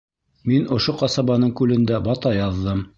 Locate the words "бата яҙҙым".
2.11-2.87